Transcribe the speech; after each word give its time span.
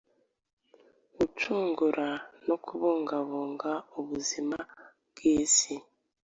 Gucungura 1.15 2.07
no 2.47 2.55
kubungabunga 2.65 3.71
ubwiza 3.97 4.59
bw'isi, 5.09 5.75